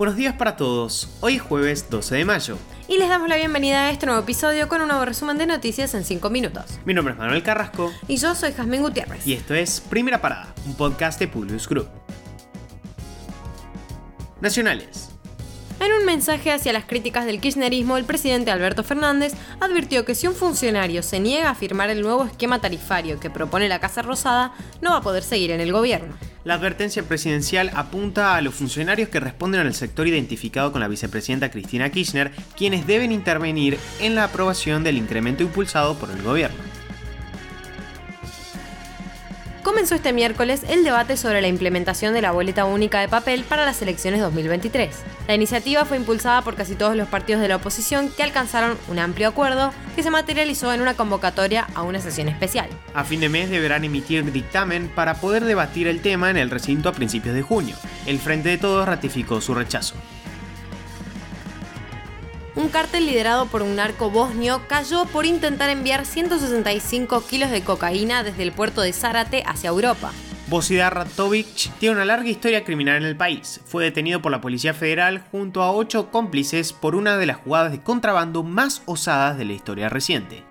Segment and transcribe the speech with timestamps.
[0.00, 2.56] Buenos días para todos, hoy es jueves 12 de mayo.
[2.88, 5.92] Y les damos la bienvenida a este nuevo episodio con un nuevo resumen de noticias
[5.92, 6.80] en 5 minutos.
[6.86, 7.92] Mi nombre es Manuel Carrasco.
[8.08, 9.26] Y yo soy Jazmín Gutiérrez.
[9.26, 11.86] Y esto es Primera Parada, un podcast de Publius Group.
[14.40, 15.10] Nacionales.
[15.80, 20.26] En un mensaje hacia las críticas del kirchnerismo, el presidente Alberto Fernández advirtió que si
[20.26, 24.54] un funcionario se niega a firmar el nuevo esquema tarifario que propone la Casa Rosada,
[24.80, 26.16] no va a poder seguir en el gobierno.
[26.42, 31.50] La advertencia presidencial apunta a los funcionarios que responden al sector identificado con la vicepresidenta
[31.50, 36.70] Cristina Kirchner, quienes deben intervenir en la aprobación del incremento impulsado por el gobierno
[39.70, 43.64] comenzó este miércoles el debate sobre la implementación de la boleta única de papel para
[43.64, 44.90] las elecciones 2023.
[45.30, 48.98] La iniciativa fue impulsada por casi todos los partidos de la oposición que alcanzaron un
[48.98, 52.68] amplio acuerdo que se materializó en una convocatoria a una sesión especial.
[52.94, 56.88] A fin de mes deberán emitir dictamen para poder debatir el tema en el recinto
[56.88, 57.76] a principios de junio.
[58.06, 59.94] El Frente de Todos ratificó su rechazo
[62.56, 68.22] un cártel liderado por un narco bosnio cayó por intentar enviar 165 kilos de cocaína
[68.22, 70.12] desde el puerto de Zárate hacia Europa.
[70.50, 73.60] Bosidar Ratovic tiene una larga historia criminal en el país.
[73.66, 77.70] Fue detenido por la Policía Federal junto a ocho cómplices por una de las jugadas
[77.70, 80.42] de contrabando más osadas de la historia reciente.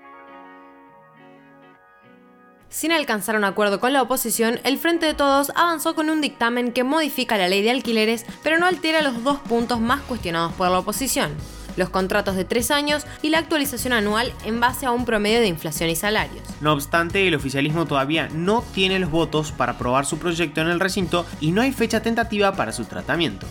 [2.70, 6.72] Sin alcanzar un acuerdo con la oposición, el Frente de Todos avanzó con un dictamen
[6.72, 10.72] que modifica la ley de alquileres, pero no altera los dos puntos más cuestionados por
[10.72, 11.36] la oposición
[11.80, 15.48] los contratos de tres años y la actualización anual en base a un promedio de
[15.48, 16.44] inflación y salarios.
[16.62, 20.80] No obstante, el oficialismo todavía no tiene los votos para aprobar su proyecto en el
[20.80, 23.48] recinto y no hay fecha tentativa para su tratamiento.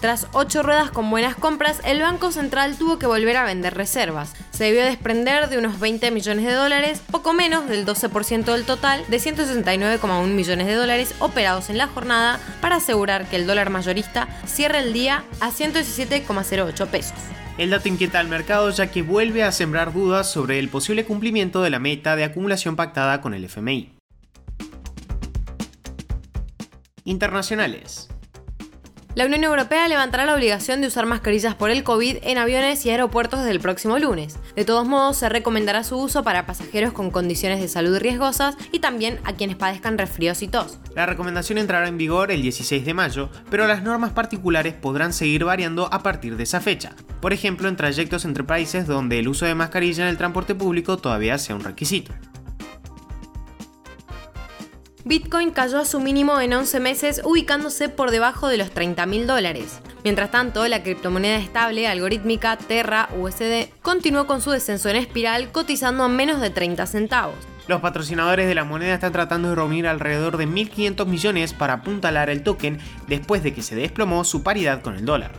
[0.00, 4.34] Tras ocho ruedas con buenas compras, el Banco Central tuvo que volver a vender reservas.
[4.52, 9.02] Se debió desprender de unos 20 millones de dólares, poco menos del 12% del total
[9.08, 14.28] de 169,1 millones de dólares operados en la jornada para asegurar que el dólar mayorista
[14.46, 17.16] cierre el día a 117,08 pesos.
[17.56, 21.62] El dato inquieta al mercado ya que vuelve a sembrar dudas sobre el posible cumplimiento
[21.62, 23.90] de la meta de acumulación pactada con el FMI.
[27.04, 28.08] Internacionales.
[29.14, 32.90] La Unión Europea levantará la obligación de usar mascarillas por el COVID en aviones y
[32.90, 34.38] aeropuertos desde el próximo lunes.
[34.56, 38.78] De todos modos, se recomendará su uso para pasajeros con condiciones de salud riesgosas y
[38.78, 40.78] también a quienes padezcan resfríos y tos.
[40.94, 45.44] La recomendación entrará en vigor el 16 de mayo, pero las normas particulares podrán seguir
[45.44, 46.94] variando a partir de esa fecha.
[47.20, 50.96] Por ejemplo, en trayectos entre países donde el uso de mascarilla en el transporte público
[50.96, 52.14] todavía sea un requisito.
[55.04, 59.26] Bitcoin cayó a su mínimo en 11 meses, ubicándose por debajo de los 30 mil
[59.26, 59.80] dólares.
[60.04, 66.04] Mientras tanto, la criptomoneda estable algorítmica Terra USD continuó con su descenso en espiral, cotizando
[66.04, 67.34] a menos de 30 centavos.
[67.66, 72.30] Los patrocinadores de la moneda están tratando de reunir alrededor de 1.500 millones para apuntalar
[72.30, 75.32] el token después de que se desplomó su paridad con el dólar.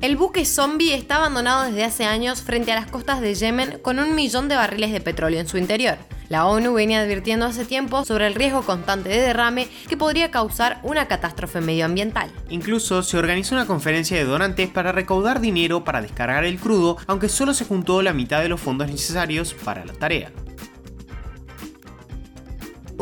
[0.00, 3.98] El buque zombie está abandonado desde hace años frente a las costas de Yemen con
[3.98, 5.96] un millón de barriles de petróleo en su interior.
[6.28, 10.80] La ONU venía advirtiendo hace tiempo sobre el riesgo constante de derrame que podría causar
[10.82, 12.30] una catástrofe medioambiental.
[12.48, 17.28] Incluso se organizó una conferencia de donantes para recaudar dinero para descargar el crudo, aunque
[17.28, 20.32] solo se juntó la mitad de los fondos necesarios para la tarea.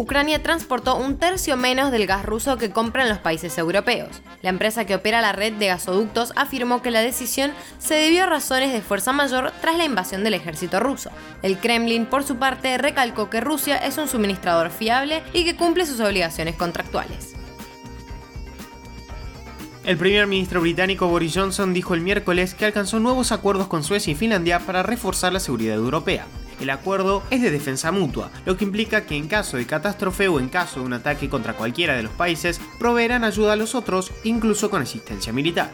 [0.02, 4.20] Ucrania transportó un tercio menos del gas ruso que compran los países europeos.
[4.42, 8.26] La empresa que opera la red de gasoductos afirmó que la decisión se debió a
[8.26, 11.10] razones de fuerza mayor tras la invasión del ejército ruso.
[11.42, 15.86] El Kremlin, por su parte, recalcó que Rusia es un suministrador fiable y que cumple
[15.86, 17.36] sus obligaciones contractuales.
[19.84, 24.10] El primer ministro británico Boris Johnson dijo el miércoles que alcanzó nuevos acuerdos con Suecia
[24.10, 26.26] y Finlandia para reforzar la seguridad europea.
[26.62, 30.38] El acuerdo es de defensa mutua, lo que implica que en caso de catástrofe o
[30.38, 34.12] en caso de un ataque contra cualquiera de los países, proveerán ayuda a los otros,
[34.22, 35.72] incluso con asistencia militar.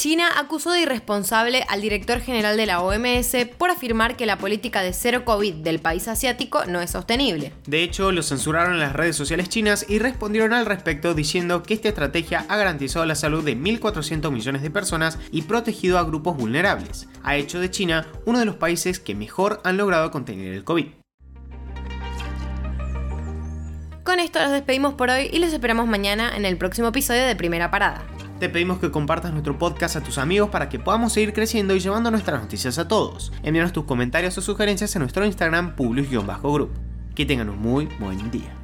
[0.00, 4.80] China acusó de irresponsable al director general de la OMS por afirmar que la política
[4.80, 7.52] de cero COVID del país asiático no es sostenible.
[7.66, 11.74] De hecho, lo censuraron en las redes sociales chinas y respondieron al respecto diciendo que
[11.74, 16.34] esta estrategia ha garantizado la salud de 1.400 millones de personas y protegido a grupos
[16.34, 17.06] vulnerables.
[17.22, 20.86] Ha hecho de China uno de los países que mejor han logrado contener el COVID.
[24.02, 27.36] Con esto los despedimos por hoy y los esperamos mañana en el próximo episodio de
[27.36, 28.02] Primera Parada.
[28.40, 31.78] Te pedimos que compartas nuestro podcast a tus amigos para que podamos seguir creciendo y
[31.78, 33.34] llevando nuestras noticias a todos.
[33.42, 36.70] Envíanos tus comentarios o sugerencias en nuestro Instagram publius-group.
[37.14, 38.59] Que tengan un muy buen día.